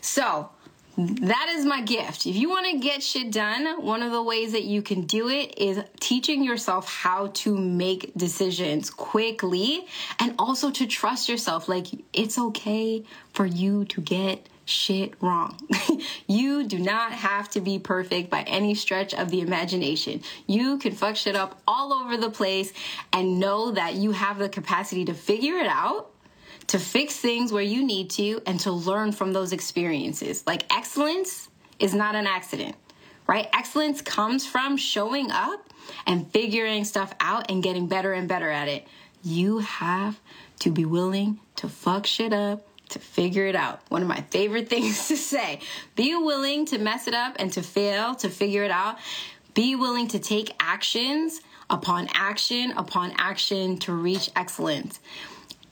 So, 0.00 0.50
that 0.96 1.48
is 1.48 1.64
my 1.64 1.80
gift. 1.80 2.26
If 2.26 2.36
you 2.36 2.50
want 2.50 2.66
to 2.66 2.78
get 2.78 3.02
shit 3.02 3.32
done, 3.32 3.82
one 3.82 4.02
of 4.02 4.12
the 4.12 4.22
ways 4.22 4.52
that 4.52 4.64
you 4.64 4.82
can 4.82 5.02
do 5.02 5.28
it 5.28 5.56
is 5.56 5.82
teaching 6.00 6.44
yourself 6.44 6.86
how 6.86 7.28
to 7.28 7.56
make 7.56 8.12
decisions 8.14 8.90
quickly 8.90 9.86
and 10.18 10.34
also 10.38 10.70
to 10.70 10.86
trust 10.86 11.30
yourself. 11.30 11.66
Like, 11.66 11.86
it's 12.12 12.38
okay 12.38 13.04
for 13.32 13.46
you 13.46 13.86
to 13.86 14.02
get 14.02 14.46
shit 14.64 15.14
wrong. 15.20 15.58
you 16.26 16.64
do 16.64 16.78
not 16.78 17.12
have 17.12 17.48
to 17.50 17.60
be 17.60 17.78
perfect 17.78 18.30
by 18.30 18.42
any 18.42 18.74
stretch 18.74 19.14
of 19.14 19.30
the 19.30 19.40
imagination. 19.40 20.22
You 20.46 20.78
can 20.78 20.92
fuck 20.92 21.16
shit 21.16 21.36
up 21.36 21.60
all 21.66 21.92
over 21.92 22.16
the 22.16 22.30
place 22.30 22.72
and 23.12 23.40
know 23.40 23.72
that 23.72 23.94
you 23.94 24.12
have 24.12 24.38
the 24.38 24.48
capacity 24.48 25.04
to 25.06 25.14
figure 25.14 25.56
it 25.56 25.66
out, 25.66 26.10
to 26.68 26.78
fix 26.78 27.16
things 27.16 27.52
where 27.52 27.62
you 27.62 27.84
need 27.84 28.10
to, 28.10 28.40
and 28.46 28.58
to 28.60 28.72
learn 28.72 29.12
from 29.12 29.32
those 29.32 29.52
experiences. 29.52 30.44
Like 30.46 30.72
excellence 30.74 31.48
is 31.78 31.94
not 31.94 32.14
an 32.14 32.26
accident, 32.26 32.76
right? 33.26 33.48
Excellence 33.52 34.00
comes 34.00 34.46
from 34.46 34.76
showing 34.76 35.30
up 35.30 35.72
and 36.06 36.30
figuring 36.30 36.84
stuff 36.84 37.12
out 37.20 37.50
and 37.50 37.62
getting 37.62 37.88
better 37.88 38.12
and 38.12 38.28
better 38.28 38.50
at 38.50 38.68
it. 38.68 38.86
You 39.24 39.58
have 39.58 40.20
to 40.60 40.70
be 40.70 40.84
willing 40.84 41.40
to 41.56 41.68
fuck 41.68 42.06
shit 42.06 42.32
up 42.32 42.66
to 42.92 42.98
figure 42.98 43.46
it 43.46 43.56
out. 43.56 43.80
One 43.88 44.02
of 44.02 44.08
my 44.08 44.22
favorite 44.30 44.68
things 44.70 45.08
to 45.08 45.16
say. 45.16 45.60
Be 45.96 46.14
willing 46.14 46.66
to 46.66 46.78
mess 46.78 47.06
it 47.08 47.14
up 47.14 47.36
and 47.38 47.52
to 47.52 47.62
fail 47.62 48.14
to 48.16 48.28
figure 48.28 48.64
it 48.64 48.70
out. 48.70 48.96
Be 49.54 49.76
willing 49.76 50.08
to 50.08 50.18
take 50.18 50.54
actions 50.60 51.40
upon 51.68 52.08
action 52.12 52.72
upon 52.72 53.12
action 53.16 53.78
to 53.78 53.92
reach 53.92 54.30
excellence. 54.36 55.00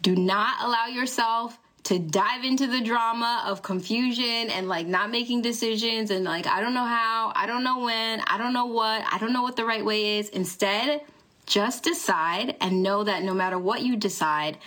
Do 0.03 0.17
not 0.17 0.63
allow 0.63 0.87
yourself 0.87 1.59
to 1.85 1.99
dive 1.99 2.45
into 2.45 2.67
the 2.67 2.81
drama 2.81 3.45
of 3.47 3.63
confusion 3.63 4.51
and 4.51 4.69
like 4.69 4.87
not 4.87 5.11
making 5.11 5.43
decisions 5.43 6.11
and 6.11 6.25
like, 6.25 6.47
I 6.47 6.61
don't 6.61 6.75
know 6.75 6.85
how, 6.85 7.33
I 7.35 7.47
don't 7.47 7.65
know 7.65 7.81
when, 7.81 8.21
I 8.27 8.39
don't 8.39 8.53
know 8.53 8.67
what, 8.67 9.03
I 9.11 9.19
don't 9.19 9.33
know 9.33 9.43
what 9.43 9.57
the 9.57 9.65
right 9.65 9.85
way 9.85 10.19
is. 10.19 10.29
Instead, 10.31 11.01
just 11.47 11.83
decide 11.83 12.57
and 12.61 12.83
know 12.83 13.05
that 13.05 13.23
no 13.23 13.35
matter 13.35 13.59
what 13.59 13.83
you 13.83 13.97
decide, 13.97 14.59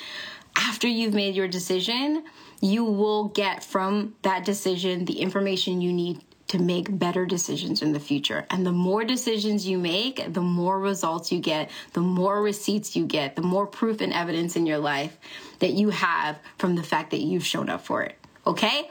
after 0.56 0.88
you've 0.88 1.14
made 1.14 1.36
your 1.36 1.48
decision, 1.48 2.24
you 2.62 2.84
will 2.84 3.26
get 3.30 3.64
from 3.64 4.16
that 4.22 4.46
decision 4.46 5.06
the 5.06 5.20
information 5.20 5.82
you 5.82 5.92
need 5.92 6.22
to 6.48 6.60
make 6.60 7.00
better 7.00 7.26
decisions 7.26 7.82
in 7.82 7.94
the 7.94 8.00
future. 8.00 8.46
And 8.50 8.66
the 8.66 8.72
more 8.72 9.04
decisions 9.04 9.68
you 9.68 9.80
make, 9.80 10.34
the 10.34 10.42
more 10.42 10.80
results 10.80 11.32
you 11.32 11.40
get, 11.40 11.72
the 11.94 12.02
more 12.02 12.42
receipts 12.44 12.96
you 12.96 13.06
get, 13.08 13.36
the 13.36 13.42
more 13.42 13.66
proof 13.66 14.02
and 14.02 14.14
evidence 14.14 14.56
in 14.56 14.66
your 14.66 14.78
life 14.78 15.18
that 15.60 15.72
you 15.72 15.90
have 15.90 16.38
from 16.60 16.76
the 16.76 16.84
fact 16.84 17.12
that 17.12 17.22
you've 17.22 17.46
shown 17.46 17.70
up 17.70 17.82
for 17.82 18.04
it. 18.04 18.18
Okay? 18.46 18.90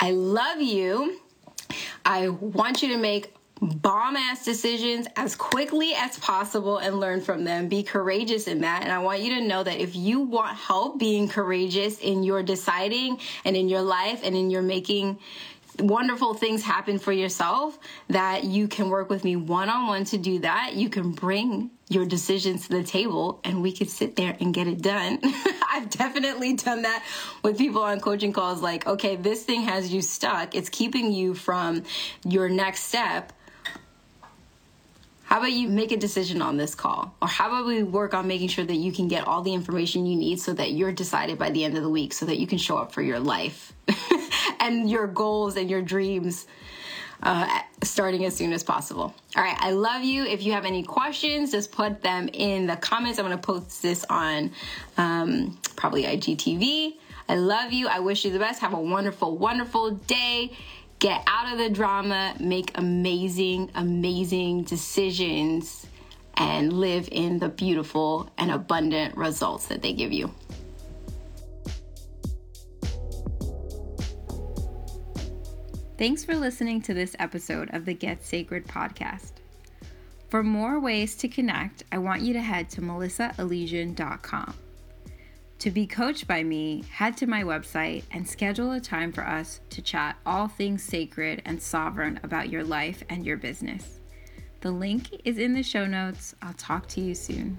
I 0.00 0.12
love 0.12 0.60
you. 0.62 1.20
I 2.04 2.28
want 2.28 2.82
you 2.82 2.88
to 2.88 2.98
make 2.98 3.34
bomb 3.62 4.16
ass 4.16 4.44
decisions 4.44 5.06
as 5.14 5.36
quickly 5.36 5.94
as 5.94 6.18
possible 6.18 6.78
and 6.78 6.98
learn 6.98 7.20
from 7.20 7.44
them. 7.44 7.68
Be 7.68 7.84
courageous 7.84 8.48
in 8.48 8.62
that. 8.62 8.82
And 8.82 8.90
I 8.90 8.98
want 8.98 9.20
you 9.22 9.36
to 9.36 9.40
know 9.40 9.62
that 9.62 9.78
if 9.80 9.94
you 9.94 10.20
want 10.20 10.56
help 10.56 10.98
being 10.98 11.28
courageous 11.28 11.98
in 11.98 12.24
your 12.24 12.42
deciding 12.42 13.18
and 13.44 13.56
in 13.56 13.68
your 13.68 13.82
life 13.82 14.22
and 14.24 14.34
in 14.36 14.50
your 14.50 14.62
making 14.62 15.18
wonderful 15.78 16.34
things 16.34 16.62
happen 16.62 16.98
for 16.98 17.12
yourself 17.12 17.78
that 18.08 18.44
you 18.44 18.68
can 18.68 18.90
work 18.90 19.08
with 19.08 19.24
me 19.24 19.36
one 19.36 19.70
on 19.70 19.86
one 19.86 20.04
to 20.04 20.18
do 20.18 20.40
that. 20.40 20.74
You 20.74 20.90
can 20.90 21.12
bring 21.12 21.70
your 21.88 22.04
decisions 22.04 22.66
to 22.66 22.76
the 22.76 22.82
table 22.82 23.40
and 23.44 23.62
we 23.62 23.72
could 23.72 23.88
sit 23.88 24.16
there 24.16 24.36
and 24.40 24.52
get 24.52 24.66
it 24.66 24.82
done. 24.82 25.20
I've 25.70 25.88
definitely 25.88 26.54
done 26.54 26.82
that 26.82 27.04
with 27.42 27.58
people 27.58 27.82
on 27.82 28.00
coaching 28.00 28.32
calls 28.32 28.60
like, 28.60 28.86
okay, 28.86 29.16
this 29.16 29.44
thing 29.44 29.62
has 29.62 29.92
you 29.92 30.02
stuck. 30.02 30.54
It's 30.54 30.68
keeping 30.68 31.12
you 31.12 31.34
from 31.34 31.84
your 32.24 32.48
next 32.48 32.82
step. 32.84 33.32
How 35.24 35.38
about 35.38 35.52
you 35.52 35.68
make 35.68 35.92
a 35.92 35.96
decision 35.96 36.42
on 36.42 36.56
this 36.56 36.74
call? 36.74 37.14
Or 37.22 37.28
how 37.28 37.48
about 37.48 37.66
we 37.66 37.82
work 37.82 38.12
on 38.12 38.26
making 38.26 38.48
sure 38.48 38.64
that 38.64 38.76
you 38.76 38.92
can 38.92 39.08
get 39.08 39.26
all 39.26 39.42
the 39.42 39.54
information 39.54 40.04
you 40.04 40.16
need 40.16 40.40
so 40.40 40.52
that 40.52 40.72
you're 40.72 40.92
decided 40.92 41.38
by 41.38 41.50
the 41.50 41.64
end 41.64 41.76
of 41.76 41.82
the 41.82 41.88
week 41.88 42.12
so 42.12 42.26
that 42.26 42.38
you 42.38 42.46
can 42.46 42.58
show 42.58 42.76
up 42.76 42.92
for 42.92 43.02
your 43.02 43.18
life 43.18 43.72
and 44.60 44.90
your 44.90 45.06
goals 45.06 45.56
and 45.56 45.70
your 45.70 45.80
dreams 45.82 46.46
uh, 47.22 47.60
starting 47.82 48.24
as 48.24 48.34
soon 48.34 48.52
as 48.52 48.62
possible. 48.62 49.14
All 49.36 49.42
right, 49.42 49.56
I 49.58 49.70
love 49.70 50.02
you. 50.02 50.24
If 50.24 50.42
you 50.42 50.52
have 50.52 50.64
any 50.64 50.82
questions, 50.82 51.52
just 51.52 51.70
put 51.70 52.02
them 52.02 52.28
in 52.32 52.66
the 52.66 52.76
comments. 52.76 53.18
I'm 53.18 53.30
to 53.30 53.38
post 53.38 53.80
this 53.82 54.04
on 54.10 54.50
um, 54.96 55.58
probably 55.76 56.02
IGTV. 56.02 56.96
I 57.28 57.36
love 57.36 57.72
you. 57.72 57.88
I 57.88 58.00
wish 58.00 58.24
you 58.24 58.32
the 58.32 58.38
best. 58.38 58.60
Have 58.60 58.74
a 58.74 58.80
wonderful, 58.80 59.36
wonderful 59.36 59.92
day. 59.92 60.52
Get 61.02 61.24
out 61.26 61.52
of 61.52 61.58
the 61.58 61.68
drama, 61.68 62.32
make 62.38 62.78
amazing, 62.78 63.72
amazing 63.74 64.62
decisions, 64.62 65.84
and 66.34 66.72
live 66.72 67.08
in 67.10 67.40
the 67.40 67.48
beautiful 67.48 68.30
and 68.38 68.52
abundant 68.52 69.16
results 69.16 69.66
that 69.66 69.82
they 69.82 69.94
give 69.94 70.12
you. 70.12 70.32
Thanks 75.98 76.24
for 76.24 76.36
listening 76.36 76.80
to 76.82 76.94
this 76.94 77.16
episode 77.18 77.74
of 77.74 77.84
the 77.84 77.94
Get 77.94 78.24
Sacred 78.24 78.68
podcast. 78.68 79.32
For 80.30 80.44
more 80.44 80.78
ways 80.78 81.16
to 81.16 81.26
connect, 81.26 81.82
I 81.90 81.98
want 81.98 82.22
you 82.22 82.32
to 82.34 82.40
head 82.40 82.70
to 82.70 82.80
melissaelysian.com. 82.80 84.54
To 85.62 85.70
be 85.70 85.86
coached 85.86 86.26
by 86.26 86.42
me, 86.42 86.82
head 86.90 87.16
to 87.18 87.28
my 87.28 87.44
website 87.44 88.02
and 88.10 88.28
schedule 88.28 88.72
a 88.72 88.80
time 88.80 89.12
for 89.12 89.24
us 89.24 89.60
to 89.70 89.80
chat 89.80 90.16
all 90.26 90.48
things 90.48 90.82
sacred 90.82 91.40
and 91.44 91.62
sovereign 91.62 92.18
about 92.24 92.48
your 92.48 92.64
life 92.64 93.04
and 93.08 93.24
your 93.24 93.36
business. 93.36 94.00
The 94.60 94.72
link 94.72 95.20
is 95.24 95.38
in 95.38 95.54
the 95.54 95.62
show 95.62 95.86
notes. 95.86 96.34
I'll 96.42 96.52
talk 96.54 96.88
to 96.88 97.00
you 97.00 97.14
soon. 97.14 97.58